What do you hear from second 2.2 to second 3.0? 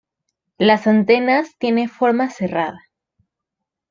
serrada.